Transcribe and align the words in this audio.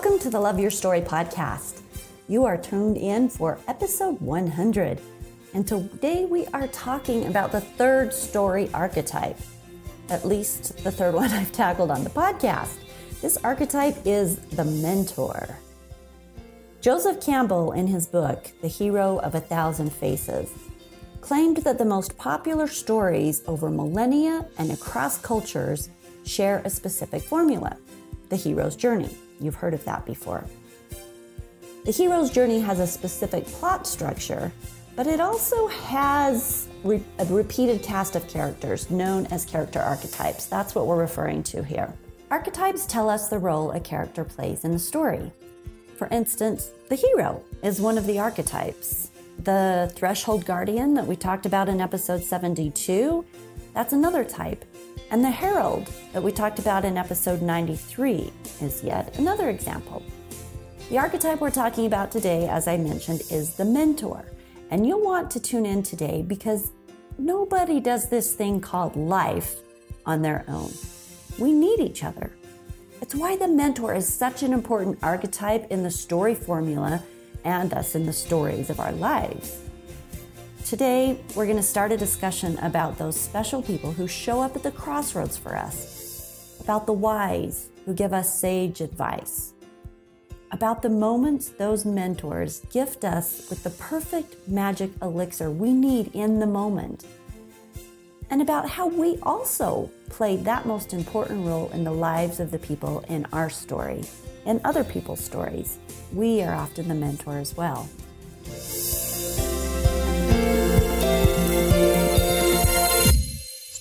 Welcome 0.00 0.20
to 0.20 0.30
the 0.30 0.38
Love 0.38 0.60
Your 0.60 0.70
Story 0.70 1.00
podcast. 1.00 1.80
You 2.28 2.44
are 2.44 2.56
tuned 2.56 2.96
in 2.96 3.28
for 3.28 3.58
episode 3.66 4.20
100. 4.20 5.00
And 5.54 5.66
today 5.66 6.24
we 6.24 6.46
are 6.54 6.68
talking 6.68 7.26
about 7.26 7.50
the 7.50 7.60
third 7.60 8.14
story 8.14 8.70
archetype, 8.72 9.40
at 10.08 10.24
least 10.24 10.84
the 10.84 10.92
third 10.92 11.14
one 11.16 11.32
I've 11.32 11.50
tackled 11.50 11.90
on 11.90 12.04
the 12.04 12.10
podcast. 12.10 12.76
This 13.20 13.38
archetype 13.38 13.96
is 14.04 14.36
the 14.36 14.64
mentor. 14.64 15.58
Joseph 16.80 17.20
Campbell, 17.20 17.72
in 17.72 17.88
his 17.88 18.06
book, 18.06 18.46
The 18.62 18.68
Hero 18.68 19.18
of 19.18 19.34
a 19.34 19.40
Thousand 19.40 19.92
Faces, 19.92 20.48
claimed 21.22 21.56
that 21.56 21.76
the 21.76 21.84
most 21.84 22.16
popular 22.16 22.68
stories 22.68 23.42
over 23.48 23.68
millennia 23.68 24.46
and 24.58 24.70
across 24.70 25.18
cultures 25.18 25.88
share 26.24 26.62
a 26.64 26.70
specific 26.70 27.20
formula 27.20 27.76
the 28.28 28.36
hero's 28.36 28.76
journey. 28.76 29.10
You've 29.40 29.54
heard 29.54 29.74
of 29.74 29.84
that 29.84 30.04
before. 30.04 30.44
The 31.84 31.92
hero's 31.92 32.30
journey 32.30 32.60
has 32.60 32.80
a 32.80 32.86
specific 32.86 33.46
plot 33.46 33.86
structure, 33.86 34.52
but 34.94 35.06
it 35.06 35.20
also 35.20 35.68
has 35.68 36.68
re- 36.84 37.02
a 37.18 37.24
repeated 37.26 37.82
cast 37.82 38.16
of 38.16 38.26
characters 38.28 38.90
known 38.90 39.26
as 39.26 39.44
character 39.44 39.80
archetypes. 39.80 40.46
That's 40.46 40.74
what 40.74 40.86
we're 40.86 40.96
referring 40.98 41.42
to 41.44 41.62
here. 41.62 41.94
Archetypes 42.30 42.84
tell 42.84 43.08
us 43.08 43.28
the 43.28 43.38
role 43.38 43.70
a 43.70 43.80
character 43.80 44.24
plays 44.24 44.64
in 44.64 44.72
the 44.72 44.78
story. 44.78 45.32
For 45.96 46.08
instance, 46.08 46.72
the 46.88 46.94
hero 46.94 47.42
is 47.62 47.80
one 47.80 47.96
of 47.96 48.06
the 48.06 48.18
archetypes. 48.18 49.10
The 49.44 49.90
threshold 49.94 50.44
guardian 50.44 50.94
that 50.94 51.06
we 51.06 51.16
talked 51.16 51.46
about 51.46 51.68
in 51.68 51.80
episode 51.80 52.22
72, 52.22 53.24
that's 53.72 53.92
another 53.92 54.24
type. 54.24 54.64
And 55.10 55.24
the 55.24 55.30
herald 55.30 55.90
that 56.12 56.22
we 56.22 56.32
talked 56.32 56.58
about 56.58 56.84
in 56.84 56.98
episode 56.98 57.40
93 57.40 58.30
is 58.60 58.84
yet 58.84 59.18
another 59.18 59.48
example. 59.48 60.02
The 60.90 60.98
archetype 60.98 61.40
we're 61.40 61.50
talking 61.50 61.86
about 61.86 62.10
today, 62.10 62.46
as 62.46 62.68
I 62.68 62.76
mentioned, 62.76 63.22
is 63.30 63.54
the 63.54 63.64
mentor. 63.64 64.26
And 64.70 64.86
you'll 64.86 65.02
want 65.02 65.30
to 65.30 65.40
tune 65.40 65.64
in 65.64 65.82
today 65.82 66.22
because 66.26 66.72
nobody 67.16 67.80
does 67.80 68.10
this 68.10 68.34
thing 68.34 68.60
called 68.60 68.96
life 68.96 69.56
on 70.04 70.20
their 70.20 70.44
own. 70.46 70.70
We 71.38 71.52
need 71.52 71.80
each 71.80 72.04
other. 72.04 72.30
It's 73.00 73.14
why 73.14 73.36
the 73.36 73.48
mentor 73.48 73.94
is 73.94 74.12
such 74.12 74.42
an 74.42 74.52
important 74.52 74.98
archetype 75.02 75.70
in 75.70 75.82
the 75.82 75.90
story 75.90 76.34
formula 76.34 77.02
and 77.44 77.70
thus 77.70 77.94
in 77.94 78.04
the 78.04 78.12
stories 78.12 78.68
of 78.68 78.78
our 78.78 78.92
lives. 78.92 79.62
Today, 80.64 81.18
we're 81.34 81.46
going 81.46 81.56
to 81.56 81.62
start 81.62 81.92
a 81.92 81.96
discussion 81.96 82.58
about 82.58 82.98
those 82.98 83.18
special 83.18 83.62
people 83.62 83.92
who 83.92 84.06
show 84.06 84.42
up 84.42 84.54
at 84.54 84.62
the 84.62 84.70
crossroads 84.70 85.36
for 85.36 85.56
us, 85.56 86.58
about 86.60 86.86
the 86.86 86.92
wise 86.92 87.68
who 87.86 87.94
give 87.94 88.12
us 88.12 88.38
sage 88.38 88.82
advice, 88.82 89.54
about 90.52 90.82
the 90.82 90.90
moments 90.90 91.48
those 91.48 91.86
mentors 91.86 92.60
gift 92.70 93.04
us 93.04 93.48
with 93.48 93.62
the 93.62 93.70
perfect 93.70 94.46
magic 94.46 94.90
elixir 95.00 95.50
we 95.50 95.72
need 95.72 96.10
in 96.14 96.38
the 96.38 96.46
moment, 96.46 97.06
and 98.28 98.42
about 98.42 98.68
how 98.68 98.86
we 98.86 99.16
also 99.22 99.90
play 100.10 100.36
that 100.36 100.66
most 100.66 100.92
important 100.92 101.46
role 101.46 101.70
in 101.72 101.82
the 101.82 101.90
lives 101.90 102.40
of 102.40 102.50
the 102.50 102.58
people 102.58 103.02
in 103.08 103.26
our 103.32 103.48
story 103.48 104.04
and 104.44 104.60
other 104.64 104.84
people's 104.84 105.24
stories. 105.24 105.78
We 106.12 106.42
are 106.42 106.54
often 106.54 106.88
the 106.88 106.94
mentor 106.94 107.38
as 107.38 107.56
well. 107.56 107.88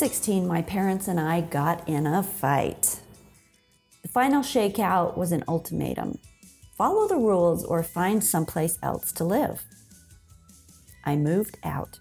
16, 0.00 0.48
my 0.48 0.62
parents 0.62 1.08
and 1.08 1.20
I 1.20 1.42
got 1.42 1.86
in 1.86 2.06
a 2.06 2.22
fight. 2.22 3.00
The 4.00 4.08
final 4.08 4.40
shakeout 4.40 5.14
was 5.14 5.30
an 5.30 5.44
ultimatum 5.46 6.18
follow 6.78 7.06
the 7.06 7.16
rules 7.16 7.62
or 7.62 7.82
find 7.82 8.24
someplace 8.24 8.78
else 8.82 9.12
to 9.12 9.24
live. 9.24 9.62
I 11.04 11.16
moved 11.16 11.58
out. 11.62 11.98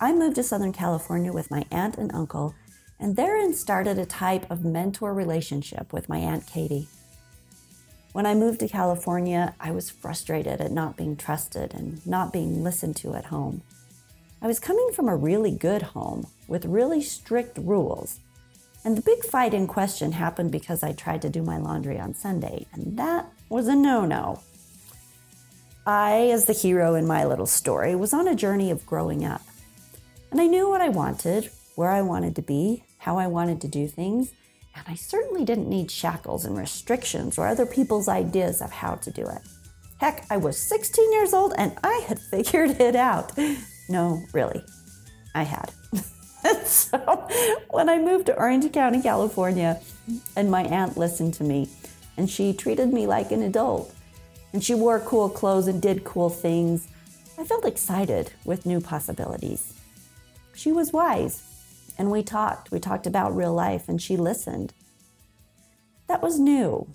I 0.00 0.14
moved 0.14 0.36
to 0.36 0.42
Southern 0.42 0.72
California 0.72 1.34
with 1.34 1.50
my 1.50 1.66
aunt 1.70 1.98
and 1.98 2.14
uncle, 2.14 2.54
and 2.98 3.14
therein 3.14 3.52
started 3.52 3.98
a 3.98 4.06
type 4.06 4.50
of 4.50 4.64
mentor 4.64 5.12
relationship 5.12 5.92
with 5.92 6.08
my 6.08 6.16
Aunt 6.16 6.46
Katie. 6.46 6.88
When 8.14 8.24
I 8.24 8.32
moved 8.32 8.60
to 8.60 8.68
California, 8.68 9.54
I 9.60 9.70
was 9.70 9.90
frustrated 9.90 10.62
at 10.62 10.72
not 10.72 10.96
being 10.96 11.14
trusted 11.14 11.74
and 11.74 12.06
not 12.06 12.32
being 12.32 12.64
listened 12.64 12.96
to 12.96 13.12
at 13.12 13.26
home. 13.26 13.60
I 14.40 14.46
was 14.46 14.58
coming 14.58 14.92
from 14.94 15.10
a 15.10 15.16
really 15.16 15.50
good 15.50 15.82
home 15.82 16.28
with 16.48 16.64
really 16.64 17.02
strict 17.02 17.58
rules. 17.58 18.20
And 18.84 18.96
the 18.96 19.02
big 19.02 19.24
fight 19.24 19.52
in 19.52 19.66
question 19.66 20.12
happened 20.12 20.52
because 20.52 20.82
I 20.82 20.92
tried 20.92 21.22
to 21.22 21.28
do 21.28 21.42
my 21.42 21.58
laundry 21.58 21.98
on 21.98 22.14
Sunday, 22.14 22.66
and 22.72 22.96
that 22.98 23.26
was 23.48 23.68
a 23.68 23.74
no 23.74 24.04
no. 24.04 24.40
I, 25.86 26.30
as 26.32 26.46
the 26.46 26.52
hero 26.52 26.94
in 26.94 27.06
my 27.06 27.24
little 27.24 27.46
story, 27.46 27.94
was 27.94 28.12
on 28.12 28.26
a 28.26 28.34
journey 28.34 28.70
of 28.70 28.86
growing 28.86 29.24
up. 29.24 29.42
And 30.30 30.40
I 30.40 30.46
knew 30.46 30.68
what 30.68 30.80
I 30.80 30.88
wanted, 30.88 31.50
where 31.76 31.90
I 31.90 32.02
wanted 32.02 32.34
to 32.36 32.42
be, 32.42 32.84
how 32.98 33.18
I 33.18 33.28
wanted 33.28 33.60
to 33.60 33.68
do 33.68 33.86
things, 33.86 34.32
and 34.74 34.84
I 34.88 34.94
certainly 34.94 35.44
didn't 35.44 35.68
need 35.68 35.90
shackles 35.90 36.44
and 36.44 36.56
restrictions 36.56 37.38
or 37.38 37.46
other 37.46 37.66
people's 37.66 38.08
ideas 38.08 38.60
of 38.60 38.70
how 38.70 38.96
to 38.96 39.10
do 39.10 39.22
it. 39.22 39.42
Heck, 39.98 40.26
I 40.30 40.36
was 40.36 40.58
16 40.58 41.12
years 41.12 41.32
old 41.32 41.54
and 41.56 41.72
I 41.82 42.04
had 42.06 42.18
figured 42.30 42.80
it 42.80 42.96
out. 42.96 43.32
No, 43.88 44.20
really, 44.32 44.62
I 45.34 45.44
had. 45.44 45.72
so 46.64 47.28
when 47.70 47.88
I 47.88 47.98
moved 47.98 48.26
to 48.26 48.36
Orange 48.36 48.70
County, 48.72 49.00
California, 49.02 49.80
and 50.36 50.50
my 50.50 50.62
aunt 50.64 50.96
listened 50.96 51.34
to 51.34 51.44
me, 51.44 51.68
and 52.16 52.28
she 52.28 52.52
treated 52.52 52.92
me 52.92 53.06
like 53.06 53.30
an 53.32 53.42
adult, 53.42 53.94
and 54.52 54.62
she 54.62 54.74
wore 54.74 55.00
cool 55.00 55.28
clothes 55.28 55.66
and 55.66 55.80
did 55.80 56.04
cool 56.04 56.30
things, 56.30 56.88
I 57.38 57.44
felt 57.44 57.66
excited 57.66 58.32
with 58.44 58.66
new 58.66 58.80
possibilities. 58.80 59.74
She 60.54 60.72
was 60.72 60.92
wise, 60.92 61.42
and 61.98 62.10
we 62.10 62.22
talked. 62.22 62.70
We 62.70 62.80
talked 62.80 63.06
about 63.06 63.36
real 63.36 63.52
life, 63.52 63.88
and 63.88 64.00
she 64.00 64.16
listened. 64.16 64.72
That 66.08 66.22
was 66.22 66.38
new. 66.38 66.94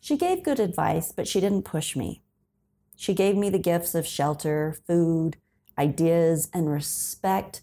She 0.00 0.16
gave 0.16 0.42
good 0.42 0.60
advice, 0.60 1.12
but 1.12 1.28
she 1.28 1.40
didn't 1.40 1.62
push 1.62 1.96
me. 1.96 2.22
She 2.96 3.14
gave 3.14 3.36
me 3.36 3.48
the 3.48 3.58
gifts 3.58 3.94
of 3.94 4.06
shelter, 4.06 4.76
food, 4.86 5.36
ideas, 5.78 6.50
and 6.52 6.70
respect 6.70 7.62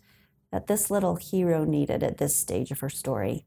that 0.56 0.68
this 0.68 0.90
little 0.90 1.18
hero 1.18 1.66
needed 1.66 2.02
at 2.02 2.18
this 2.18 2.34
stage 2.34 2.72
of 2.72 2.80
her 2.80 2.90
story. 2.90 3.46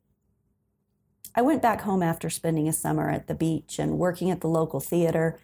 I 1.34 1.41
went 1.41 1.62
back 1.62 1.80
home 1.80 2.02
after 2.02 2.28
spending 2.28 2.69
a 2.69 2.72
summer 2.74 3.08
at 3.08 3.28
the 3.28 3.34
beach 3.34 3.78
and 3.78 3.98
working 3.98 4.30
at 4.30 4.42
the 4.42 4.46
local 4.46 4.78
theater, 4.78 5.38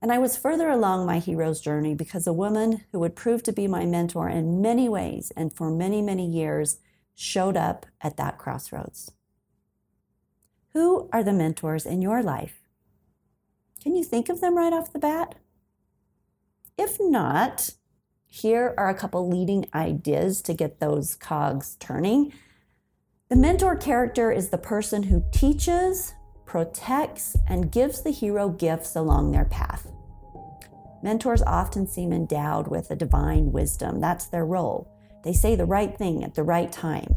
and 0.00 0.10
I 0.10 0.16
was 0.16 0.38
further 0.38 0.70
along 0.70 1.04
my 1.04 1.18
hero's 1.18 1.60
journey 1.60 1.94
because 1.94 2.26
a 2.26 2.32
woman 2.32 2.84
who 2.92 2.98
would 3.00 3.14
prove 3.14 3.42
to 3.42 3.52
be 3.52 3.68
my 3.68 3.84
mentor 3.84 4.30
in 4.30 4.62
many 4.62 4.88
ways 4.88 5.30
and 5.36 5.52
for 5.52 5.70
many, 5.70 6.00
many 6.00 6.26
years 6.26 6.78
showed 7.14 7.58
up 7.58 7.84
at 8.00 8.16
that 8.16 8.38
crossroads. 8.38 9.12
Who 10.72 11.10
are 11.12 11.22
the 11.22 11.34
mentors 11.34 11.84
in 11.84 12.00
your 12.00 12.22
life? 12.22 12.62
Can 13.82 13.94
you 13.94 14.02
think 14.02 14.30
of 14.30 14.40
them 14.40 14.56
right 14.56 14.72
off 14.72 14.94
the 14.94 14.98
bat? 14.98 15.34
If 16.78 16.96
not, 16.98 17.74
here 18.34 18.72
are 18.78 18.88
a 18.88 18.94
couple 18.94 19.28
leading 19.28 19.66
ideas 19.74 20.40
to 20.40 20.54
get 20.54 20.80
those 20.80 21.14
cogs 21.14 21.76
turning. 21.78 22.32
The 23.28 23.36
mentor 23.36 23.76
character 23.76 24.32
is 24.32 24.48
the 24.48 24.56
person 24.56 25.02
who 25.02 25.22
teaches, 25.32 26.14
protects, 26.46 27.36
and 27.46 27.70
gives 27.70 28.00
the 28.00 28.10
hero 28.10 28.48
gifts 28.48 28.96
along 28.96 29.32
their 29.32 29.44
path. 29.44 29.86
Mentors 31.02 31.42
often 31.42 31.86
seem 31.86 32.10
endowed 32.10 32.68
with 32.68 32.90
a 32.90 32.96
divine 32.96 33.52
wisdom. 33.52 34.00
That's 34.00 34.24
their 34.24 34.46
role. 34.46 34.90
They 35.24 35.34
say 35.34 35.54
the 35.54 35.66
right 35.66 35.94
thing 35.94 36.24
at 36.24 36.34
the 36.34 36.42
right 36.42 36.72
time. 36.72 37.14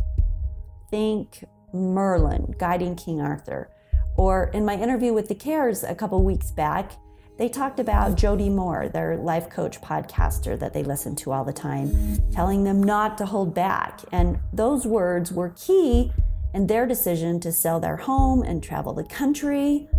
Think 0.91 1.45
Merlin 1.71 2.55
guiding 2.59 2.97
King 2.97 3.21
Arthur. 3.21 3.69
Or 4.17 4.51
in 4.53 4.65
my 4.65 4.75
interview 4.75 5.13
with 5.13 5.29
the 5.29 5.35
Cares 5.35 5.85
a 5.85 5.95
couple 5.95 6.21
weeks 6.25 6.51
back, 6.51 6.91
they 7.37 7.49
talked 7.49 7.79
about 7.79 8.15
Jody 8.15 8.49
Moore, 8.49 8.87
their 8.87 9.17
life 9.17 9.49
coach 9.49 9.81
podcaster 9.81 10.57
that 10.57 10.73
they 10.73 10.83
listen 10.83 11.15
to 11.17 11.33
all 11.33 11.43
the 11.43 11.51
time, 11.51 12.19
telling 12.31 12.63
them 12.63 12.81
not 12.81 13.17
to 13.17 13.25
hold 13.25 13.53
back. 13.53 13.99
And 14.11 14.39
those 14.53 14.87
words 14.87 15.33
were 15.33 15.49
key 15.49 16.13
in 16.53 16.67
their 16.67 16.85
decision 16.85 17.41
to 17.41 17.51
sell 17.51 17.81
their 17.81 17.97
home 17.97 18.41
and 18.41 18.63
travel 18.63 18.93
the 18.93 19.03
country. 19.03 19.89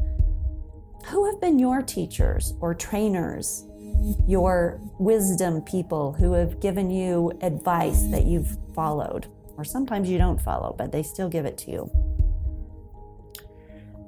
Who 1.08 1.26
have 1.26 1.40
been 1.40 1.58
your 1.58 1.82
teachers 1.82 2.54
or 2.60 2.74
trainers, 2.74 3.66
your 4.26 4.80
wisdom 4.98 5.60
people 5.60 6.14
who 6.14 6.32
have 6.32 6.58
given 6.60 6.90
you 6.90 7.32
advice 7.42 8.02
that 8.12 8.24
you've 8.24 8.56
followed? 8.74 9.26
Or 9.58 9.64
sometimes 9.64 10.08
you 10.08 10.16
don't 10.16 10.40
follow, 10.40 10.74
but 10.76 10.90
they 10.90 11.02
still 11.02 11.28
give 11.28 11.44
it 11.44 11.58
to 11.58 11.70
you. 11.70 12.15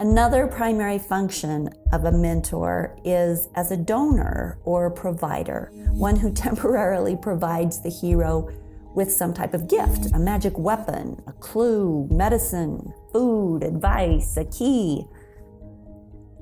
Another 0.01 0.47
primary 0.47 0.99
function 0.99 1.69
of 1.91 2.05
a 2.05 2.13
mentor 2.13 2.97
is 3.05 3.49
as 3.57 3.73
a 3.73 3.77
donor 3.77 4.61
or 4.65 4.91
provider, 4.91 5.73
one 5.91 6.15
who 6.15 6.33
temporarily 6.33 7.17
provides 7.17 7.83
the 7.83 7.91
hero 7.91 8.49
with 8.95 9.13
some 9.13 9.35
type 9.35 9.55
of 9.55 9.67
gift 9.69 10.13
a 10.15 10.19
magic 10.19 10.57
weapon, 10.57 11.21
a 11.27 11.33
clue, 11.33 12.07
medicine, 12.13 12.95
food, 13.13 13.65
advice, 13.65 14.37
a 14.37 14.45
key. 14.45 15.05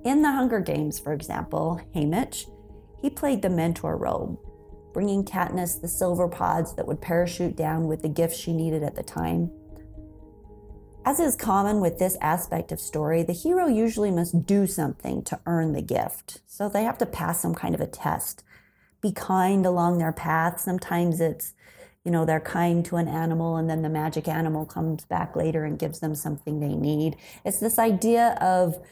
In 0.05 0.20
the 0.20 0.32
Hunger 0.32 0.61
Games, 0.61 0.99
for 0.99 1.14
example, 1.14 1.81
Haymitch, 1.94 2.50
he 3.00 3.09
played 3.09 3.41
the 3.41 3.49
mentor 3.49 3.97
role, 3.97 4.38
bringing 4.93 5.25
Katniss 5.25 5.81
the 5.81 5.88
silver 5.88 6.29
pods 6.29 6.75
that 6.75 6.87
would 6.87 7.00
parachute 7.00 7.56
down 7.56 7.87
with 7.87 8.02
the 8.02 8.09
gifts 8.09 8.37
she 8.37 8.52
needed 8.52 8.82
at 8.82 8.94
the 8.94 9.02
time. 9.02 9.50
As 11.08 11.20
is 11.20 11.37
common 11.37 11.81
with 11.81 12.00
this 12.00 12.17
aspect 12.20 12.73
of 12.73 12.81
story, 12.81 13.23
the 13.23 13.32
hero 13.32 13.69
usually 13.69 14.11
must 14.11 14.44
do 14.44 14.67
something 14.67 15.23
to 15.23 15.38
earn 15.47 15.73
the 15.73 15.81
gift. 15.81 16.41
So 16.49 16.69
they 16.69 16.82
have 16.82 16.99
to 16.99 17.06
pass 17.06 17.41
some 17.41 17.55
kind 17.55 17.76
of 17.76 17.81
a 17.81 17.87
test. 17.87 18.43
Be 19.00 19.12
kind 19.12 19.64
along 19.64 19.99
their 19.99 20.11
path. 20.11 20.58
Sometimes 20.58 21.20
it's, 21.20 21.55
you 22.05 22.11
know, 22.11 22.25
they're 22.25 22.41
kind 22.41 22.85
to 22.87 22.97
an 22.97 23.06
animal 23.06 23.56
and 23.56 23.70
then 23.70 23.82
the 23.82 23.88
magic 23.88 24.26
animal 24.26 24.67
comes 24.67 25.05
back 25.05 25.37
later 25.37 25.64
and 25.64 25.79
gives 25.79 26.00
them 26.00 26.17
something 26.17 26.58
they 26.58 26.75
need. 26.75 27.14
It's 27.44 27.61
this 27.61 27.79
idea 27.79 28.37
of 28.41 28.85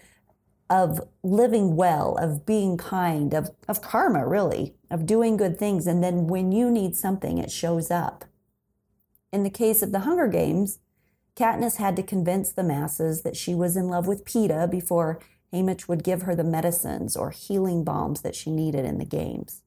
of 0.70 1.00
living 1.22 1.76
well, 1.76 2.16
of 2.16 2.46
being 2.46 2.78
kind, 2.78 3.34
of, 3.34 3.50
of 3.68 3.82
karma, 3.82 4.26
really, 4.26 4.74
of 4.90 5.04
doing 5.04 5.36
good 5.36 5.58
things. 5.58 5.86
And 5.86 6.02
then 6.02 6.26
when 6.26 6.52
you 6.52 6.70
need 6.70 6.96
something, 6.96 7.36
it 7.36 7.50
shows 7.50 7.90
up. 7.90 8.24
In 9.30 9.42
the 9.42 9.50
case 9.50 9.82
of 9.82 9.92
the 9.92 10.00
Hunger 10.00 10.26
Games, 10.26 10.78
Katniss 11.36 11.76
had 11.76 11.96
to 11.96 12.02
convince 12.02 12.52
the 12.52 12.62
masses 12.62 13.22
that 13.22 13.36
she 13.36 13.54
was 13.54 13.76
in 13.76 13.88
love 13.88 14.06
with 14.06 14.24
Peeta 14.24 14.70
before 14.70 15.20
Haymitch 15.52 15.88
would 15.88 16.04
give 16.04 16.22
her 16.22 16.34
the 16.34 16.44
medicines 16.44 17.16
or 17.16 17.30
healing 17.30 17.82
balms 17.82 18.20
that 18.20 18.36
she 18.36 18.50
needed 18.50 18.84
in 18.84 18.98
the 18.98 19.04
games. 19.04 19.62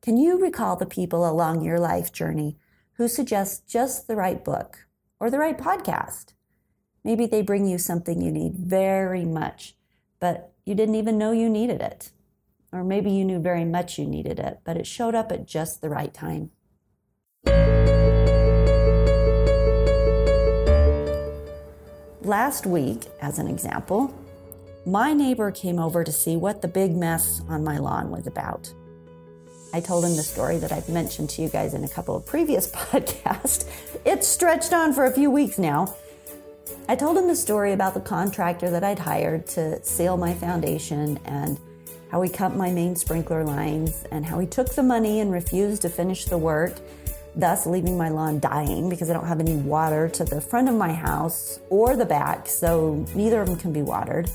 Can 0.00 0.16
you 0.16 0.38
recall 0.38 0.76
the 0.76 0.86
people 0.86 1.28
along 1.28 1.62
your 1.62 1.78
life 1.78 2.12
journey 2.12 2.56
who 2.94 3.08
suggest 3.08 3.66
just 3.66 4.06
the 4.06 4.16
right 4.16 4.44
book 4.44 4.86
or 5.20 5.30
the 5.30 5.38
right 5.38 5.58
podcast? 5.58 6.32
Maybe 7.04 7.26
they 7.26 7.42
bring 7.42 7.66
you 7.66 7.76
something 7.76 8.20
you 8.20 8.30
need 8.30 8.54
very 8.54 9.24
much, 9.24 9.76
but 10.20 10.52
you 10.64 10.74
didn't 10.74 10.94
even 10.94 11.18
know 11.18 11.32
you 11.32 11.50
needed 11.50 11.80
it. 11.80 12.10
Or 12.72 12.82
maybe 12.82 13.10
you 13.10 13.24
knew 13.24 13.40
very 13.40 13.64
much 13.64 13.98
you 13.98 14.06
needed 14.06 14.38
it, 14.38 14.60
but 14.64 14.76
it 14.76 14.86
showed 14.86 15.14
up 15.14 15.30
at 15.32 15.46
just 15.46 15.80
the 15.80 15.88
right 15.88 16.12
time. 16.12 16.50
Last 22.26 22.66
week, 22.66 23.04
as 23.20 23.38
an 23.38 23.46
example, 23.46 24.12
my 24.84 25.12
neighbor 25.12 25.52
came 25.52 25.78
over 25.78 26.02
to 26.02 26.10
see 26.10 26.36
what 26.36 26.60
the 26.60 26.66
big 26.66 26.96
mess 26.96 27.40
on 27.48 27.62
my 27.62 27.78
lawn 27.78 28.10
was 28.10 28.26
about. 28.26 28.68
I 29.72 29.78
told 29.78 30.04
him 30.04 30.16
the 30.16 30.24
story 30.24 30.58
that 30.58 30.72
I've 30.72 30.88
mentioned 30.88 31.30
to 31.30 31.42
you 31.42 31.48
guys 31.48 31.72
in 31.72 31.84
a 31.84 31.88
couple 31.88 32.16
of 32.16 32.26
previous 32.26 32.66
podcasts. 32.72 33.70
It's 34.04 34.26
stretched 34.26 34.72
on 34.72 34.92
for 34.92 35.04
a 35.04 35.12
few 35.12 35.30
weeks 35.30 35.56
now. 35.56 35.94
I 36.88 36.96
told 36.96 37.16
him 37.16 37.28
the 37.28 37.36
story 37.36 37.72
about 37.72 37.94
the 37.94 38.00
contractor 38.00 38.70
that 38.70 38.82
I'd 38.82 38.98
hired 38.98 39.46
to 39.50 39.80
seal 39.84 40.16
my 40.16 40.34
foundation 40.34 41.20
and 41.26 41.60
how 42.10 42.20
he 42.22 42.28
cut 42.28 42.56
my 42.56 42.72
main 42.72 42.96
sprinkler 42.96 43.44
lines 43.44 44.02
and 44.10 44.26
how 44.26 44.40
he 44.40 44.48
took 44.48 44.74
the 44.74 44.82
money 44.82 45.20
and 45.20 45.30
refused 45.30 45.82
to 45.82 45.88
finish 45.88 46.24
the 46.24 46.38
work 46.38 46.74
thus 47.36 47.66
leaving 47.66 47.98
my 47.98 48.08
lawn 48.08 48.40
dying 48.40 48.88
because 48.88 49.10
I 49.10 49.12
don't 49.12 49.26
have 49.26 49.40
any 49.40 49.56
water 49.56 50.08
to 50.08 50.24
the 50.24 50.40
front 50.40 50.68
of 50.68 50.74
my 50.74 50.92
house 50.92 51.60
or 51.68 51.94
the 51.94 52.06
back, 52.06 52.48
so 52.48 53.04
neither 53.14 53.42
of 53.42 53.48
them 53.48 53.58
can 53.58 53.72
be 53.72 53.82
watered. 53.82 54.30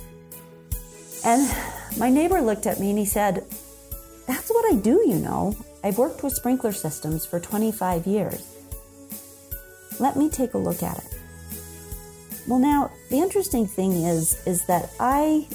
And 1.26 1.52
my 1.98 2.10
neighbor 2.10 2.42
looked 2.42 2.68
at 2.68 2.80
me 2.80 2.92
and 2.92 3.00
he 3.00 3.06
said, 3.06 3.44
That's 4.28 4.50
what 4.50 4.72
I 4.72 4.78
do, 4.78 5.04
you 5.08 5.16
know. 5.16 5.56
I've 5.84 5.98
worked 5.98 6.24
with 6.24 6.34
sprinkler 6.34 6.72
systems 6.72 7.26
for 7.26 7.40
25 7.40 8.06
years. 8.06 8.48
Let 10.00 10.16
me 10.16 10.30
take 10.30 10.54
a 10.54 10.58
look 10.60 10.84
at 10.84 10.98
it. 10.98 11.12
Well, 12.48 12.60
now, 12.60 12.92
the 13.10 13.18
interesting 13.18 13.68
thing 13.68 13.94
is, 14.04 14.46
is 14.48 14.66
that 14.66 14.92
I 15.00 15.48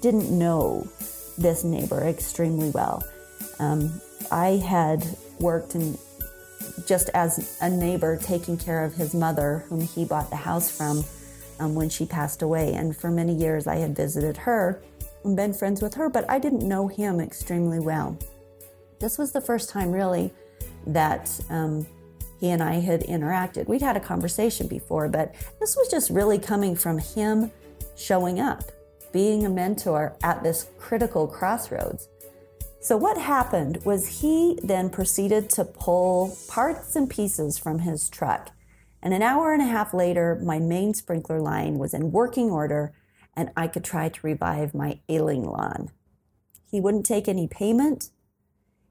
didn't 0.00 0.36
know 0.36 0.88
this 1.38 1.64
neighbor 1.64 2.02
extremely 2.02 2.70
well. 2.70 3.04
Um, 3.58 4.00
I 4.30 4.50
had 4.56 5.04
worked 5.38 5.74
in 5.74 5.98
just 6.86 7.08
as 7.14 7.58
a 7.60 7.68
neighbor 7.68 8.16
taking 8.16 8.56
care 8.56 8.84
of 8.84 8.94
his 8.94 9.14
mother, 9.14 9.64
whom 9.68 9.80
he 9.80 10.04
bought 10.04 10.30
the 10.30 10.36
house 10.36 10.70
from 10.70 11.04
um, 11.58 11.74
when 11.74 11.88
she 11.88 12.06
passed 12.06 12.42
away. 12.42 12.74
And 12.74 12.96
for 12.96 13.10
many 13.10 13.34
years, 13.34 13.66
I 13.66 13.76
had 13.76 13.94
visited 13.94 14.36
her 14.38 14.82
and 15.24 15.36
been 15.36 15.52
friends 15.52 15.82
with 15.82 15.94
her, 15.94 16.08
but 16.08 16.28
I 16.28 16.38
didn't 16.38 16.66
know 16.66 16.88
him 16.88 17.20
extremely 17.20 17.78
well. 17.78 18.18
This 18.98 19.18
was 19.18 19.32
the 19.32 19.40
first 19.40 19.70
time, 19.70 19.92
really, 19.92 20.32
that 20.86 21.30
um, 21.48 21.86
he 22.38 22.50
and 22.50 22.62
I 22.62 22.74
had 22.74 23.02
interacted. 23.02 23.68
We'd 23.68 23.82
had 23.82 23.96
a 23.96 24.00
conversation 24.00 24.66
before, 24.66 25.08
but 25.08 25.34
this 25.60 25.76
was 25.76 25.88
just 25.88 26.10
really 26.10 26.38
coming 26.38 26.74
from 26.74 26.98
him 26.98 27.50
showing 27.96 28.40
up, 28.40 28.64
being 29.12 29.44
a 29.44 29.50
mentor 29.50 30.16
at 30.22 30.42
this 30.42 30.68
critical 30.78 31.26
crossroads. 31.26 32.08
So, 32.82 32.96
what 32.96 33.18
happened 33.18 33.84
was 33.84 34.22
he 34.22 34.58
then 34.62 34.88
proceeded 34.88 35.50
to 35.50 35.66
pull 35.66 36.34
parts 36.48 36.96
and 36.96 37.10
pieces 37.10 37.58
from 37.58 37.80
his 37.80 38.08
truck. 38.08 38.52
And 39.02 39.12
an 39.12 39.22
hour 39.22 39.52
and 39.52 39.60
a 39.60 39.66
half 39.66 39.92
later, 39.92 40.40
my 40.42 40.58
main 40.58 40.94
sprinkler 40.94 41.40
line 41.40 41.78
was 41.78 41.92
in 41.92 42.10
working 42.10 42.50
order 42.50 42.94
and 43.36 43.50
I 43.54 43.68
could 43.68 43.84
try 43.84 44.08
to 44.08 44.26
revive 44.26 44.74
my 44.74 45.00
ailing 45.10 45.44
lawn. 45.44 45.90
He 46.70 46.80
wouldn't 46.80 47.04
take 47.04 47.28
any 47.28 47.46
payment. 47.46 48.10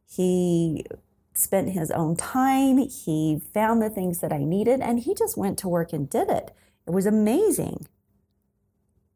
He 0.07 0.85
spent 1.33 1.69
his 1.69 1.89
own 1.89 2.15
time. 2.15 2.77
He 2.77 3.41
found 3.53 3.81
the 3.81 3.89
things 3.89 4.19
that 4.19 4.31
I 4.31 4.43
needed 4.43 4.81
and 4.81 4.99
he 4.99 5.15
just 5.15 5.35
went 5.35 5.57
to 5.59 5.67
work 5.67 5.93
and 5.93 6.07
did 6.07 6.29
it. 6.29 6.51
It 6.87 6.91
was 6.91 7.07
amazing. 7.07 7.87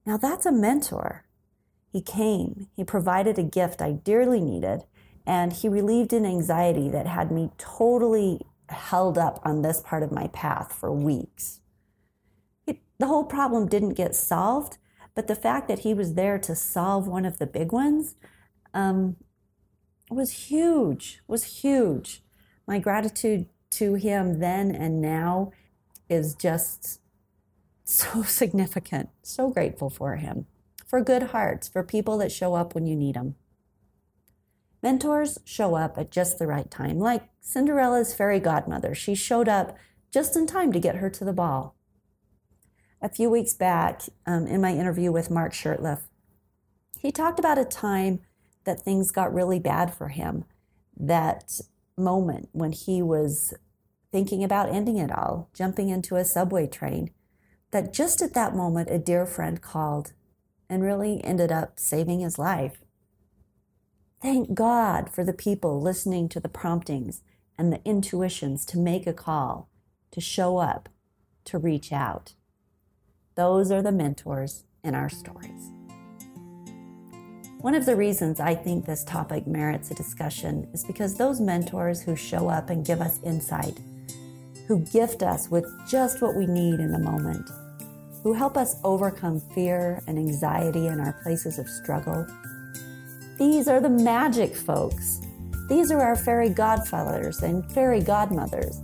Now, 0.06 0.18
that's 0.18 0.48
a 0.48 0.52
mentor. 0.52 1.26
He 1.94 2.02
came, 2.02 2.68
He 2.76 2.84
provided 2.84 3.38
a 3.38 3.44
gift 3.44 3.80
I 3.80 3.92
dearly 3.92 4.42
needed, 4.42 4.84
and 5.28 5.54
He 5.54 5.70
relieved 5.70 6.12
an 6.12 6.26
anxiety 6.26 6.90
that 6.90 7.06
had 7.06 7.32
me 7.32 7.52
totally 7.60 8.42
held 8.70 9.20
up 9.20 9.40
on 9.46 9.62
this 9.62 9.80
part 9.80 10.02
of 10.02 10.12
my 10.12 10.28
path 10.30 10.74
for 10.74 10.92
weeks. 10.92 11.62
It, 12.66 12.80
the 12.98 13.06
whole 13.06 13.24
problem 13.24 13.68
didn't 13.68 13.94
get 13.94 14.16
solved, 14.16 14.80
but 15.14 15.28
the 15.28 15.36
fact 15.36 15.68
that 15.68 15.80
He 15.80 15.94
was 15.94 16.16
there 16.16 16.40
to 16.40 16.56
solve 16.56 17.08
one 17.08 17.26
of 17.26 17.38
the 17.38 17.46
big 17.46 17.72
ones 17.72 18.16
um, 18.74 19.18
was 20.10 20.48
huge, 20.48 21.22
was 21.28 21.62
huge. 21.62 22.24
My 22.68 22.80
gratitude 22.80 23.50
to 23.70 23.94
Him 23.94 24.40
then 24.40 24.74
and 24.74 25.00
now 25.00 25.52
is 26.10 26.34
just 26.34 27.02
so 27.84 28.24
significant. 28.24 29.10
So 29.22 29.52
grateful 29.52 29.92
for 29.92 30.16
Him 30.16 30.48
for 30.94 31.02
good 31.02 31.24
hearts, 31.32 31.68
for 31.68 31.82
people 31.82 32.20
that 32.20 32.32
show 32.32 32.54
up 32.54 32.76
when 32.76 32.86
you 32.86 32.96
need 32.96 33.16
them. 33.16 33.34
Mentors 34.84 35.40
show 35.44 35.74
up 35.74 35.98
at 35.98 36.12
just 36.12 36.38
the 36.38 36.46
right 36.46 36.70
time, 36.70 37.00
like 37.00 37.30
Cinderella's 37.42 38.14
fairy 38.14 38.40
godmother. 38.40 38.94
She 38.94 39.16
showed 39.16 39.50
up 39.50 39.76
just 40.12 40.36
in 40.36 40.46
time 40.46 40.72
to 40.72 40.80
get 40.80 40.98
her 40.98 41.10
to 41.10 41.26
the 41.26 41.34
ball. 41.34 41.76
A 43.02 43.10
few 43.10 43.28
weeks 43.28 43.56
back, 43.56 44.04
um, 44.28 44.46
in 44.46 44.62
my 44.62 44.70
interview 44.70 45.12
with 45.12 45.32
Mark 45.32 45.54
Shurtleff, 45.54 46.02
he 47.00 47.12
talked 47.12 47.40
about 47.40 47.58
a 47.58 47.66
time 47.66 48.20
that 48.64 48.82
things 48.82 49.10
got 49.10 49.34
really 49.34 49.58
bad 49.58 49.92
for 49.96 50.10
him. 50.10 50.46
That 50.96 51.60
moment 51.98 52.50
when 52.52 52.72
he 52.72 53.02
was 53.02 53.56
thinking 54.12 54.44
about 54.44 54.70
ending 54.70 54.98
it 54.98 55.12
all, 55.12 55.50
jumping 55.56 55.90
into 55.90 56.18
a 56.18 56.24
subway 56.24 56.68
train, 56.68 57.10
that 57.72 57.94
just 57.94 58.22
at 58.22 58.36
that 58.36 58.56
moment, 58.56 58.92
a 58.92 59.00
dear 59.00 59.26
friend 59.26 59.60
called 59.60 60.14
and 60.74 60.82
really 60.82 61.24
ended 61.24 61.52
up 61.52 61.80
saving 61.80 62.22
his 62.22 62.40
life. 62.40 62.82
Thank 64.24 64.56
God 64.56 65.14
for 65.14 65.24
the 65.24 65.32
people 65.32 65.80
listening 65.80 66.28
to 66.30 66.40
the 66.40 66.50
promptings 66.50 67.22
and 67.60 67.72
the 67.72 67.80
intuitions 67.86 68.66
to 68.66 68.80
make 68.80 69.06
a 69.06 69.14
call, 69.14 69.70
to 70.10 70.20
show 70.20 70.58
up, 70.58 70.90
to 71.46 71.60
reach 71.60 71.92
out. 71.92 72.34
Those 73.36 73.72
are 73.72 73.84
the 73.84 73.92
mentors 73.92 74.64
in 74.84 74.96
our 74.96 75.10
stories. 75.10 75.70
One 77.60 77.76
of 77.76 77.86
the 77.86 77.96
reasons 77.96 78.40
I 78.40 78.56
think 78.56 78.88
this 78.88 79.04
topic 79.04 79.46
merits 79.46 79.92
a 79.92 79.94
discussion 79.94 80.68
is 80.74 80.84
because 80.84 81.16
those 81.16 81.40
mentors 81.40 82.02
who 82.02 82.16
show 82.16 82.50
up 82.50 82.72
and 82.72 82.84
give 82.84 83.00
us 83.00 83.20
insight, 83.24 83.78
who 84.68 84.80
gift 84.80 85.22
us 85.22 85.52
with 85.52 85.68
just 85.88 86.20
what 86.20 86.36
we 86.36 86.48
need 86.48 86.80
in 86.80 86.92
the 86.92 86.98
moment, 86.98 87.48
who 88.24 88.34
help 88.34 88.58
us 88.58 88.78
overcome 88.84 89.40
fear 89.54 90.02
and 90.08 90.18
anxiety 90.18 90.88
in 90.88 91.00
our 91.00 91.14
places 91.24 91.60
of 91.60 91.68
struggle. 91.70 92.26
These 93.38 93.68
are 93.68 93.82
the 93.82 93.90
magic 93.90 94.56
folks. 94.56 95.20
These 95.68 95.92
are 95.92 96.02
our 96.02 96.16
fairy 96.16 96.50
godfathers 96.50 97.44
and 97.44 97.70
fairy 97.74 98.02
godmothers. 98.02 98.82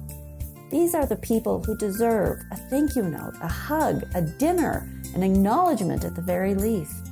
These 0.69 0.93
are 0.93 1.05
the 1.05 1.15
people 1.15 1.63
who 1.63 1.75
deserve 1.77 2.41
a 2.51 2.58
thank 2.58 2.96
you 2.96 3.03
note, 3.03 3.34
a 3.41 3.48
hug, 3.48 4.03
a 4.13 4.22
dinner, 4.22 4.88
an 5.15 5.24
acknowledgement 5.24 6.03
at 6.03 6.15
the 6.15 6.22
very 6.22 6.53
least. 6.53 7.08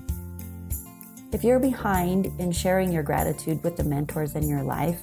If 1.32 1.44
you're 1.44 1.60
behind 1.60 2.28
in 2.40 2.52
sharing 2.52 2.92
your 2.92 3.04
gratitude 3.04 3.64
with 3.64 3.78
the 3.78 3.84
mentors 3.84 4.36
in 4.36 4.48
your 4.48 4.64
life, 4.64 5.02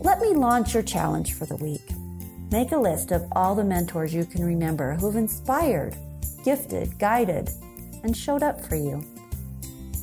let 0.00 0.20
me 0.20 0.34
launch 0.34 0.74
your 0.74 0.82
challenge 0.82 1.34
for 1.34 1.46
the 1.46 1.56
week. 1.56 1.82
Make 2.52 2.72
a 2.72 2.76
list 2.76 3.12
of 3.12 3.26
all 3.32 3.54
the 3.54 3.64
mentors 3.64 4.12
you 4.12 4.26
can 4.26 4.44
remember 4.44 4.92
who 4.92 5.06
have 5.06 5.16
inspired, 5.16 5.96
gifted, 6.44 6.98
guided, 6.98 7.48
and 8.04 8.14
showed 8.14 8.42
up 8.42 8.62
for 8.62 8.76
you. 8.76 9.02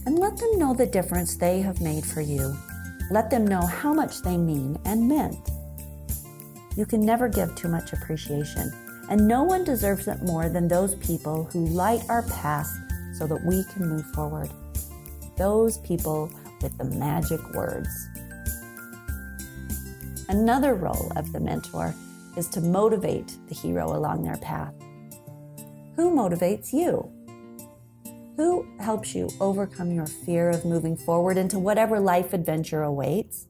And 0.08 0.18
let 0.18 0.36
them 0.36 0.58
know 0.58 0.74
the 0.74 0.88
difference 0.88 1.36
they 1.36 1.62
have 1.62 1.80
made 1.80 2.04
for 2.04 2.22
you. 2.22 2.58
Let 3.12 3.30
them 3.30 3.46
know 3.46 3.62
how 3.62 3.94
much 3.94 4.24
they 4.24 4.36
mean 4.36 4.80
and 4.86 5.08
meant. 5.08 5.38
You 6.76 6.88
can 6.88 7.06
never 7.06 7.30
give 7.30 7.54
too 7.54 7.68
much 7.68 7.94
appreciation, 7.94 8.74
and 9.12 9.28
no 9.28 9.44
one 9.44 9.64
deserves 9.64 10.08
it 10.08 10.24
more 10.24 10.50
than 10.50 10.68
those 10.68 10.96
people 10.96 11.44
who 11.54 11.68
light 11.68 12.02
our 12.10 12.24
path 12.24 12.72
so 13.14 13.28
that 13.28 13.46
we 13.46 13.64
can 13.66 13.88
move 13.88 14.08
forward. 14.16 14.50
Those 15.38 15.78
people 15.78 16.32
with 16.64 16.76
the 16.80 16.86
magic 16.86 17.48
words. 17.54 18.10
Another 20.30 20.74
role 20.74 21.12
of 21.16 21.32
the 21.32 21.40
mentor 21.40 21.94
is 22.38 22.48
to 22.50 22.62
motivate 22.62 23.38
the 23.48 23.56
hero 23.56 23.96
along 23.96 24.24
their 24.24 24.38
path. 24.38 24.74
Who 25.96 26.12
motivates 26.12 26.72
you? 26.74 27.12
Who 28.38 28.68
helps 28.80 29.14
you 29.14 29.30
overcome 29.40 29.92
your 29.92 30.06
fear 30.06 30.50
of 30.50 30.66
moving 30.66 30.96
forward 30.96 31.38
into 31.38 31.60
whatever 31.60 32.00
life 32.00 32.34
adventure 32.34 32.84
awaits? 32.84 33.48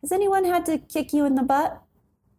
Has 0.00 0.12
anyone 0.12 0.44
had 0.44 0.64
to 0.66 0.78
kick 0.78 1.12
you 1.12 1.26
in 1.26 1.34
the 1.34 1.42
butt? 1.42 1.82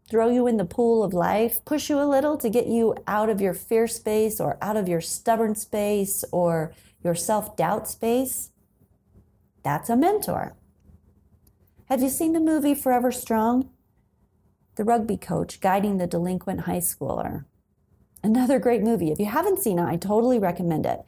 throw 0.10 0.30
you 0.30 0.48
in 0.48 0.58
the 0.58 0.66
pool 0.66 1.04
of 1.04 1.14
life, 1.14 1.64
push 1.66 1.90
you 1.90 2.02
a 2.02 2.04
little 2.10 2.36
to 2.38 2.50
get 2.50 2.68
you 2.68 2.96
out 3.08 3.30
of 3.30 3.40
your 3.40 3.54
fear 3.54 3.88
space 3.88 4.40
or 4.40 4.58
out 4.62 4.76
of 4.76 4.90
your 4.90 5.02
stubborn 5.02 5.56
space 5.56 6.26
or 6.32 6.74
your 7.04 7.16
self 7.16 7.56
doubt 7.56 7.88
space, 7.88 8.52
that's 9.64 9.90
a 9.90 9.96
mentor. 9.96 10.56
Have 11.90 12.02
you 12.02 12.10
seen 12.10 12.34
the 12.34 12.40
movie 12.40 12.76
Forever 12.76 13.12
Strong? 13.12 13.70
The 14.80 14.86
rugby 14.86 15.18
coach 15.18 15.60
guiding 15.60 15.98
the 15.98 16.08
delinquent 16.08 16.62
high 16.62 16.78
schooler. 16.78 17.44
Another 18.24 18.60
great 18.60 18.82
movie. 18.82 19.12
If 19.12 19.20
you 19.20 19.26
haven't 19.26 19.60
seen 19.60 19.78
it, 19.78 19.84
I 19.84 19.98
totally 19.98 20.40
recommend 20.40 20.86
it. 20.86 21.02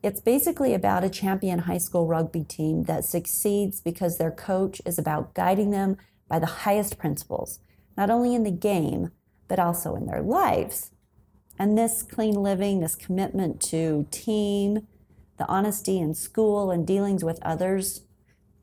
It's 0.00 0.20
basically 0.20 0.74
about 0.74 1.02
a 1.02 1.10
champion 1.10 1.58
high 1.58 1.78
school 1.78 2.06
rugby 2.06 2.44
team 2.44 2.84
that 2.84 3.04
succeeds 3.04 3.80
because 3.80 4.16
their 4.18 4.30
coach 4.30 4.80
is 4.86 4.96
about 4.96 5.34
guiding 5.34 5.72
them 5.72 5.96
by 6.28 6.38
the 6.38 6.46
highest 6.46 6.98
principles 6.98 7.58
not 7.96 8.10
only 8.10 8.32
in 8.32 8.44
the 8.44 8.52
game, 8.52 9.10
but 9.48 9.58
also 9.58 9.96
in 9.96 10.06
their 10.06 10.22
lives. 10.22 10.92
And 11.58 11.76
this 11.76 12.04
clean 12.04 12.36
living, 12.36 12.78
this 12.78 12.94
commitment 12.94 13.60
to 13.62 14.06
team, 14.12 14.86
the 15.36 15.48
honesty 15.48 15.98
in 15.98 16.14
school 16.14 16.70
and 16.70 16.86
dealings 16.86 17.24
with 17.24 17.42
others 17.42 18.02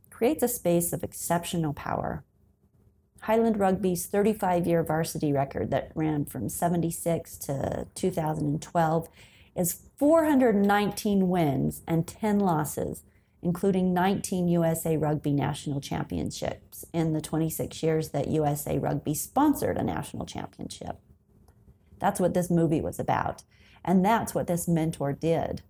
creates 0.10 0.42
a 0.42 0.48
space 0.48 0.94
of 0.94 1.04
exceptional 1.04 1.74
power. 1.74 2.24
Highland 3.24 3.60
Rugby's 3.60 4.06
35 4.06 4.68
year 4.68 4.84
varsity 4.84 5.32
record 5.32 5.72
that 5.72 5.92
ran 5.96 6.26
from 6.26 6.50
76 6.50 7.38
to 7.40 7.88
2012 7.96 9.10
is 9.56 9.82
419 9.98 11.30
wins 11.30 11.82
and 11.88 12.08
10 12.08 12.40
losses 12.40 13.04
including 13.44 13.94
19 13.94 14.48
USA 14.48 14.98
Rugby 14.98 15.34
National 15.34 15.82
Championships 15.82 16.86
in 16.94 17.14
the 17.14 17.22
26 17.22 17.84
years 17.84 18.10
that 18.10 18.30
USA 18.30 18.80
Rugby 18.80 19.14
sponsored 19.14 19.78
a 19.78 19.84
national 19.84 20.26
championship. 20.26 20.98
That's 22.00 22.20
what 22.20 22.34
this 22.34 22.50
movie 22.50 22.82
was 22.82 23.00
about, 23.00 23.44
and 23.84 24.04
that's 24.04 24.34
what 24.34 24.48
this 24.48 24.68
mentor 24.68 25.12
did. 25.12 25.62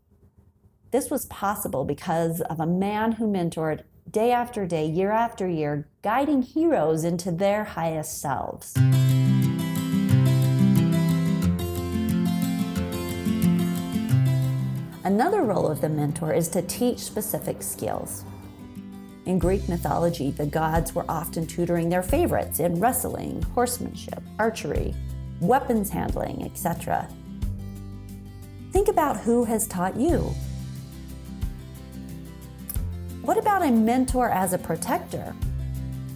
This 0.92 1.10
was 1.10 1.26
possible 1.26 1.84
because 1.84 2.42
of 2.42 2.60
a 2.60 2.68
man 2.68 3.14
who 3.14 3.26
mentored 3.28 3.84
day 4.10 4.32
after 4.32 4.66
day, 4.66 4.86
year 4.86 5.12
after 5.12 5.48
year, 5.48 5.88
guiding 6.02 6.42
heroes 6.42 7.04
into 7.04 7.32
their 7.32 7.64
highest 7.64 8.22
selves. 8.22 8.74
Another 15.04 15.44
role 15.44 15.68
of 15.68 15.82
the 15.82 15.90
mentor 15.90 16.34
is 16.34 16.48
to 16.50 16.62
teach 16.62 17.00
specific 17.00 17.62
skills. 17.62 18.24
In 19.26 19.40
Greek 19.40 19.68
mythology, 19.68 20.32
the 20.32 20.46
gods 20.46 20.94
were 20.96 21.06
often 21.10 21.46
tutoring 21.46 21.90
their 21.90 22.04
favorites 22.04 22.60
in 22.60 22.80
wrestling, 22.80 23.42
horsemanship, 23.54 24.22
archery, 24.40 24.94
weapons 25.40 25.90
handling, 25.90 26.44
etc. 26.44 27.08
Think 28.72 28.88
about 28.88 29.18
who 29.18 29.44
has 29.46 29.68
taught 29.68 29.96
you. 29.96 30.34
What 33.24 33.38
about 33.38 33.64
a 33.64 33.72
mentor 33.72 34.30
as 34.30 34.52
a 34.52 34.58
protector? 34.58 35.34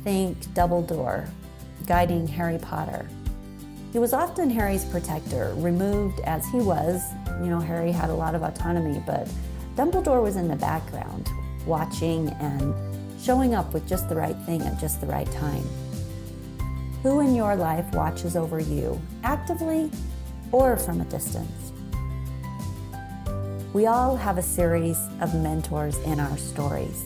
Think 0.03 0.37
Dumbledore, 0.47 1.29
guiding 1.85 2.27
Harry 2.27 2.57
Potter. 2.57 3.07
He 3.93 3.99
was 3.99 4.11
often 4.11 4.49
Harry's 4.49 4.83
protector, 4.83 5.53
removed 5.55 6.19
as 6.25 6.45
he 6.47 6.57
was. 6.57 7.01
You 7.41 7.45
know, 7.45 7.61
Harry 7.61 7.93
had 7.93 8.09
a 8.09 8.13
lot 8.13 8.35
of 8.35 8.43
autonomy, 8.43 9.01
but 9.05 9.29
Dumbledore 9.77 10.21
was 10.21 10.35
in 10.35 10.49
the 10.49 10.57
background, 10.57 11.29
watching 11.65 12.27
and 12.41 12.75
showing 13.21 13.55
up 13.55 13.73
with 13.73 13.87
just 13.87 14.09
the 14.09 14.15
right 14.17 14.35
thing 14.45 14.61
at 14.63 14.77
just 14.77 14.99
the 14.99 15.07
right 15.07 15.31
time. 15.31 15.63
Who 17.03 17.21
in 17.21 17.33
your 17.35 17.55
life 17.55 17.89
watches 17.93 18.35
over 18.35 18.59
you, 18.59 19.01
actively 19.23 19.89
or 20.51 20.75
from 20.75 20.99
a 20.99 21.05
distance? 21.05 21.71
We 23.77 23.85
all 23.85 24.15
have 24.15 24.39
a 24.39 24.41
series 24.41 24.97
of 25.21 25.35
mentors 25.35 25.99
in 25.99 26.19
our 26.19 26.35
stories. 26.39 27.05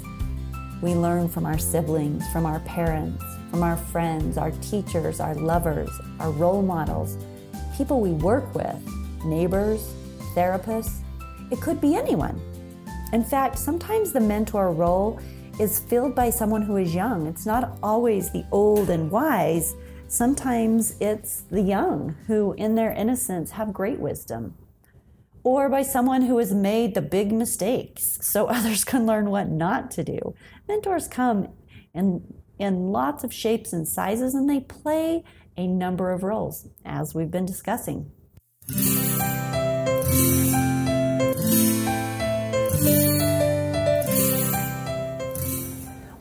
We 0.82 0.94
learn 0.94 1.28
from 1.28 1.46
our 1.46 1.58
siblings, 1.58 2.26
from 2.32 2.46
our 2.46 2.62
parents, 2.62 3.22
from 3.50 3.62
our 3.62 3.76
friends, 3.76 4.38
our 4.38 4.52
teachers, 4.52 5.20
our 5.20 5.36
lovers, 5.36 5.90
our 6.22 6.32
role 6.32 6.62
models, 6.62 7.18
people 7.76 8.00
we 8.00 8.12
work 8.12 8.56
with, 8.56 8.78
neighbors, 9.26 9.94
therapists. 10.34 11.02
It 11.52 11.60
could 11.60 11.82
be 11.82 11.96
anyone. 11.96 12.40
In 13.12 13.26
fact, 13.26 13.60
sometimes 13.60 14.14
the 14.14 14.22
mentor 14.22 14.72
role 14.72 15.20
is 15.60 15.78
filled 15.78 16.16
by 16.16 16.30
someone 16.30 16.62
who 16.62 16.78
is 16.78 16.96
young. 16.96 17.28
It's 17.28 17.46
not 17.46 17.80
always 17.84 18.32
the 18.32 18.46
old 18.50 18.90
and 18.90 19.12
wise. 19.12 19.76
Sometimes 20.08 20.96
it's 21.02 21.42
the 21.52 21.62
young 21.62 22.16
who, 22.28 22.54
in 22.54 22.76
their 22.76 22.94
innocence, 22.94 23.52
have 23.52 23.74
great 23.74 24.00
wisdom. 24.00 24.56
Or 25.44 25.70
by 25.70 25.82
someone 25.82 26.24
who 26.24 26.38
has 26.38 26.54
made 26.54 26.94
the 26.94 27.02
big 27.02 27.32
mistakes 27.32 28.20
so 28.22 28.46
others 28.48 28.84
can 28.84 29.06
learn 29.06 29.30
what 29.30 29.50
not 29.50 29.92
to 29.92 30.04
do. 30.04 30.36
Mentors 30.68 31.08
come 31.08 31.50
in 31.94 32.24
in 32.60 32.92
lots 32.92 33.24
of 33.24 33.34
shapes 33.34 33.74
and 33.74 33.88
sizes, 33.88 34.36
and 34.36 34.48
they 34.48 34.60
play 34.60 35.24
a 35.58 35.66
number 35.66 36.12
of 36.12 36.22
roles, 36.22 36.68
as 36.86 37.16
we've 37.16 37.32
been 37.32 37.46
discussing. 37.46 38.12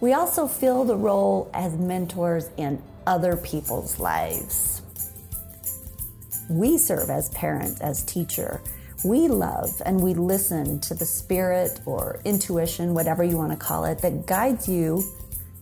We 0.00 0.14
also 0.14 0.46
fill 0.46 0.84
the 0.84 0.96
role 0.96 1.50
as 1.52 1.76
mentors 1.76 2.48
in 2.56 2.82
other 3.06 3.36
people's 3.36 4.00
lives. 4.00 4.80
We 6.48 6.78
serve 6.78 7.10
as 7.10 7.28
parent, 7.30 7.82
as 7.82 8.02
teacher. 8.02 8.62
We 9.04 9.28
love 9.28 9.80
and 9.86 10.02
we 10.02 10.12
listen 10.14 10.78
to 10.80 10.94
the 10.94 11.06
spirit 11.06 11.80
or 11.86 12.20
intuition, 12.24 12.92
whatever 12.92 13.24
you 13.24 13.38
want 13.38 13.52
to 13.52 13.56
call 13.56 13.86
it, 13.86 13.98
that 14.00 14.26
guides 14.26 14.68
you 14.68 15.02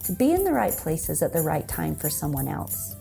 to 0.04 0.12
be 0.12 0.32
in 0.32 0.42
the 0.42 0.52
right 0.52 0.72
places 0.72 1.22
at 1.22 1.32
the 1.32 1.42
right 1.42 1.66
time 1.68 1.94
for 1.94 2.10
someone 2.10 2.48
else. 2.48 2.96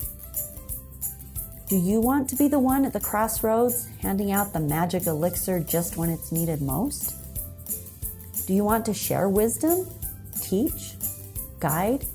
Do 1.68 1.76
you 1.76 2.00
want 2.00 2.30
to 2.30 2.36
be 2.36 2.48
the 2.48 2.60
one 2.60 2.86
at 2.86 2.94
the 2.94 3.00
crossroads 3.00 3.90
handing 4.00 4.32
out 4.32 4.54
the 4.54 4.60
magic 4.60 5.08
elixir 5.08 5.60
just 5.60 5.98
when 5.98 6.10
it's 6.10 6.32
needed 6.32 6.62
most? 6.62 7.16
Do 8.46 8.54
you 8.54 8.64
want 8.64 8.86
to 8.86 8.94
share 8.94 9.28
wisdom, 9.28 9.86
teach, 10.40 10.94
guide? 11.60 12.06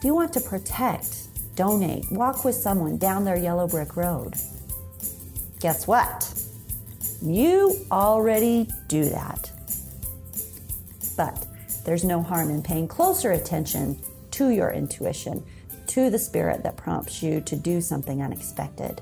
Do 0.00 0.08
you 0.08 0.14
want 0.14 0.32
to 0.32 0.40
protect, 0.40 1.28
donate, 1.54 2.10
walk 2.10 2.44
with 2.44 2.56
someone 2.56 2.96
down 2.96 3.24
their 3.24 3.38
yellow 3.38 3.68
brick 3.68 3.96
road? 3.96 4.34
Guess 5.60 5.86
what? 5.86 6.33
You 7.24 7.78
already 7.90 8.68
do 8.86 9.06
that. 9.06 9.50
But 11.16 11.46
there's 11.86 12.04
no 12.04 12.20
harm 12.20 12.50
in 12.50 12.62
paying 12.62 12.86
closer 12.86 13.32
attention 13.32 13.98
to 14.32 14.50
your 14.50 14.70
intuition, 14.72 15.42
to 15.86 16.10
the 16.10 16.18
spirit 16.18 16.62
that 16.64 16.76
prompts 16.76 17.22
you 17.22 17.40
to 17.40 17.56
do 17.56 17.80
something 17.80 18.20
unexpected. 18.20 19.00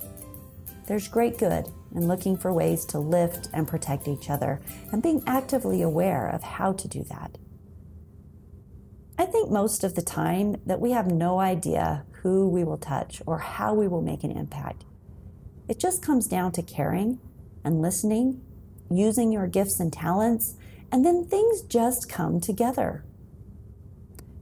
There's 0.86 1.08
great 1.08 1.36
good 1.36 1.66
in 1.96 2.06
looking 2.06 2.36
for 2.36 2.52
ways 2.52 2.84
to 2.86 3.00
lift 3.00 3.48
and 3.52 3.66
protect 3.66 4.06
each 4.06 4.30
other 4.30 4.60
and 4.92 5.02
being 5.02 5.24
actively 5.26 5.82
aware 5.82 6.28
of 6.28 6.44
how 6.44 6.74
to 6.74 6.86
do 6.86 7.02
that. 7.04 7.36
I 9.18 9.24
think 9.24 9.50
most 9.50 9.82
of 9.82 9.96
the 9.96 10.02
time 10.02 10.60
that 10.64 10.80
we 10.80 10.92
have 10.92 11.10
no 11.10 11.40
idea 11.40 12.04
who 12.22 12.48
we 12.48 12.62
will 12.62 12.78
touch 12.78 13.20
or 13.26 13.38
how 13.38 13.74
we 13.74 13.88
will 13.88 14.00
make 14.00 14.22
an 14.22 14.30
impact. 14.30 14.84
It 15.66 15.80
just 15.80 16.04
comes 16.04 16.28
down 16.28 16.52
to 16.52 16.62
caring 16.62 17.18
and 17.64 17.80
listening, 17.80 18.42
using 18.90 19.32
your 19.32 19.46
gifts 19.46 19.80
and 19.80 19.92
talents, 19.92 20.56
and 20.90 21.04
then 21.04 21.24
things 21.24 21.62
just 21.62 22.08
come 22.08 22.40
together. 22.40 23.04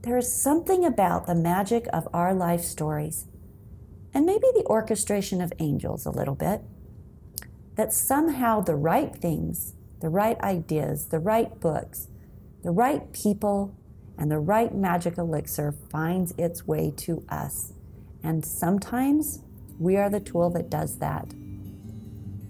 There 0.01 0.17
is 0.17 0.33
something 0.33 0.83
about 0.83 1.27
the 1.27 1.35
magic 1.35 1.87
of 1.93 2.07
our 2.13 2.33
life 2.33 2.63
stories, 2.63 3.27
and 4.13 4.25
maybe 4.25 4.47
the 4.53 4.65
orchestration 4.65 5.41
of 5.41 5.53
angels 5.59 6.05
a 6.05 6.11
little 6.11 6.35
bit, 6.35 6.61
that 7.75 7.93
somehow 7.93 8.61
the 8.61 8.75
right 8.75 9.15
things, 9.15 9.73
the 10.01 10.09
right 10.09 10.39
ideas, 10.41 11.07
the 11.07 11.19
right 11.19 11.59
books, 11.59 12.07
the 12.63 12.71
right 12.71 13.13
people, 13.13 13.75
and 14.17 14.29
the 14.29 14.39
right 14.39 14.75
magic 14.75 15.17
elixir 15.17 15.71
finds 15.71 16.33
its 16.37 16.67
way 16.67 16.91
to 16.97 17.23
us. 17.29 17.73
And 18.23 18.45
sometimes 18.45 19.41
we 19.79 19.97
are 19.97 20.09
the 20.09 20.19
tool 20.19 20.49
that 20.51 20.69
does 20.69 20.97
that. 20.97 21.33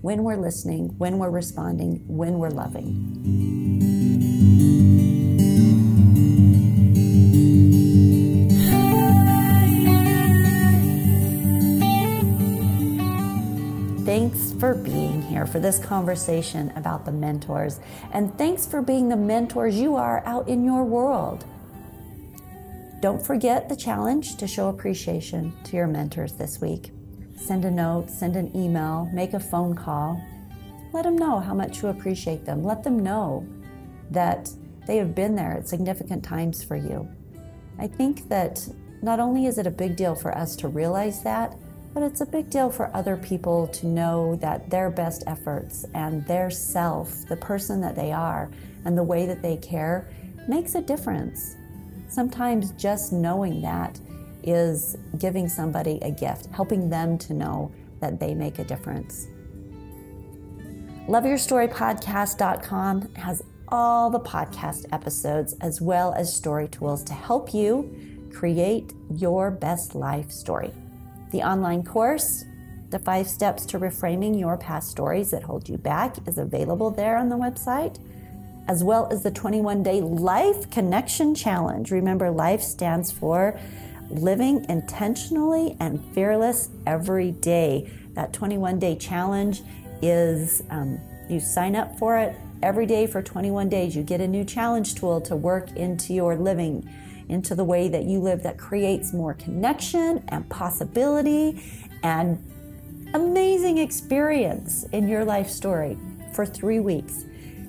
When 0.01 0.23
we're 0.23 0.37
listening, 0.37 0.95
when 0.97 1.19
we're 1.19 1.29
responding, 1.29 2.03
when 2.07 2.39
we're 2.39 2.49
loving. 2.49 3.91
Thanks 14.05 14.53
for 14.53 14.73
being 14.73 15.21
here 15.21 15.45
for 15.45 15.59
this 15.59 15.77
conversation 15.77 16.71
about 16.75 17.05
the 17.05 17.11
mentors. 17.11 17.79
And 18.11 18.35
thanks 18.37 18.65
for 18.65 18.81
being 18.81 19.07
the 19.07 19.15
mentors 19.15 19.75
you 19.75 19.95
are 19.95 20.23
out 20.25 20.49
in 20.49 20.65
your 20.65 20.83
world. 20.83 21.45
Don't 23.01 23.23
forget 23.23 23.69
the 23.69 23.75
challenge 23.75 24.37
to 24.37 24.47
show 24.47 24.69
appreciation 24.69 25.53
to 25.65 25.75
your 25.77 25.87
mentors 25.87 26.33
this 26.33 26.59
week. 26.59 26.91
Send 27.41 27.65
a 27.65 27.71
note, 27.71 28.09
send 28.09 28.35
an 28.35 28.55
email, 28.55 29.09
make 29.11 29.33
a 29.33 29.39
phone 29.39 29.75
call. 29.75 30.21
Let 30.93 31.03
them 31.03 31.17
know 31.17 31.39
how 31.39 31.55
much 31.55 31.81
you 31.81 31.89
appreciate 31.89 32.45
them. 32.45 32.63
Let 32.63 32.83
them 32.83 32.99
know 32.99 33.47
that 34.11 34.49
they 34.85 34.97
have 34.97 35.15
been 35.15 35.35
there 35.35 35.53
at 35.53 35.67
significant 35.67 36.23
times 36.23 36.63
for 36.63 36.75
you. 36.75 37.09
I 37.79 37.87
think 37.87 38.29
that 38.29 38.67
not 39.01 39.19
only 39.19 39.47
is 39.47 39.57
it 39.57 39.65
a 39.65 39.71
big 39.71 39.95
deal 39.95 40.13
for 40.13 40.37
us 40.37 40.55
to 40.57 40.67
realize 40.67 41.23
that, 41.23 41.57
but 41.93 42.03
it's 42.03 42.21
a 42.21 42.25
big 42.25 42.49
deal 42.49 42.69
for 42.69 42.95
other 42.95 43.17
people 43.17 43.67
to 43.67 43.87
know 43.87 44.35
that 44.37 44.69
their 44.69 44.91
best 44.91 45.23
efforts 45.25 45.83
and 45.93 46.25
their 46.27 46.49
self, 46.51 47.25
the 47.27 47.35
person 47.35 47.81
that 47.81 47.95
they 47.95 48.11
are, 48.11 48.51
and 48.85 48.97
the 48.97 49.03
way 49.03 49.25
that 49.25 49.41
they 49.41 49.57
care 49.57 50.07
makes 50.47 50.75
a 50.75 50.81
difference. 50.81 51.55
Sometimes 52.07 52.71
just 52.73 53.11
knowing 53.11 53.61
that 53.61 53.99
is 54.43 54.97
giving 55.17 55.47
somebody 55.47 55.99
a 56.01 56.11
gift, 56.11 56.47
helping 56.47 56.89
them 56.89 57.17
to 57.19 57.33
know 57.33 57.71
that 57.99 58.19
they 58.19 58.33
make 58.33 58.59
a 58.59 58.63
difference. 58.63 59.27
LoveYourStoryPodcast.com 61.07 63.15
has 63.15 63.43
all 63.69 64.09
the 64.09 64.19
podcast 64.19 64.85
episodes 64.91 65.55
as 65.61 65.81
well 65.81 66.13
as 66.13 66.33
story 66.33 66.67
tools 66.67 67.03
to 67.03 67.13
help 67.13 67.53
you 67.53 68.29
create 68.33 68.93
your 69.09 69.51
best 69.51 69.95
life 69.95 70.31
story. 70.31 70.71
The 71.31 71.41
online 71.41 71.83
course, 71.83 72.43
The 72.89 72.99
Five 72.99 73.27
Steps 73.27 73.65
to 73.67 73.79
Reframing 73.79 74.39
Your 74.39 74.57
Past 74.57 74.89
Stories 74.89 75.31
That 75.31 75.43
Hold 75.43 75.69
You 75.69 75.77
Back, 75.77 76.27
is 76.27 76.37
available 76.37 76.91
there 76.91 77.17
on 77.17 77.29
the 77.29 77.37
website, 77.37 77.97
as 78.67 78.83
well 78.83 79.07
as 79.11 79.23
the 79.23 79.31
21 79.31 79.83
day 79.83 80.01
Life 80.01 80.69
Connection 80.69 81.33
Challenge. 81.33 81.89
Remember, 81.91 82.29
life 82.29 82.61
stands 82.61 83.11
for 83.11 83.59
living 84.11 84.65
intentionally 84.69 85.75
and 85.79 86.03
fearless 86.13 86.69
every 86.85 87.31
day. 87.31 87.91
That 88.13 88.33
21 88.33 88.79
day 88.79 88.95
challenge 88.95 89.61
is 90.01 90.63
um, 90.69 90.99
you 91.29 91.39
sign 91.39 91.75
up 91.75 91.97
for 91.97 92.17
it 92.17 92.35
every 92.61 92.85
day 92.85 93.07
for 93.07 93.21
21 93.21 93.69
days. 93.69 93.95
You 93.95 94.03
get 94.03 94.21
a 94.21 94.27
new 94.27 94.43
challenge 94.43 94.95
tool 94.95 95.21
to 95.21 95.35
work 95.35 95.71
into 95.75 96.13
your 96.13 96.35
living 96.35 96.87
into 97.31 97.55
the 97.55 97.63
way 97.63 97.87
that 97.87 98.03
you 98.03 98.19
live 98.19 98.43
that 98.43 98.57
creates 98.57 99.13
more 99.13 99.33
connection 99.33 100.23
and 100.27 100.47
possibility 100.49 101.63
and 102.03 102.37
amazing 103.13 103.77
experience 103.77 104.83
in 104.91 105.07
your 105.07 105.23
life 105.23 105.49
story 105.49 105.97
for 106.33 106.45
three 106.45 106.79
weeks. 106.79 107.25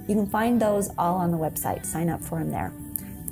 You 0.09 0.17
can 0.17 0.27
find 0.27 0.61
those 0.61 0.91
all 0.99 1.17
on 1.17 1.31
the 1.31 1.39
website. 1.39 1.87
Sign 1.87 2.09
up 2.09 2.21
for 2.21 2.41
them 2.41 2.51
there. 2.51 2.73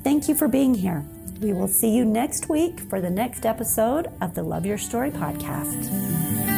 Thank 0.05 0.29
you 0.29 0.35
for 0.35 0.47
being 0.47 0.75
here. 0.75 1.05
We 1.41 1.55
will 1.55 1.69
see 1.69 1.89
you 1.89 2.05
next 2.05 2.51
week 2.51 2.81
for 2.81 3.01
the 3.01 3.09
next 3.09 3.47
episode 3.47 4.09
of 4.21 4.35
the 4.35 4.43
Love 4.43 4.67
Your 4.67 4.77
Story 4.77 5.11
podcast. 5.11 6.50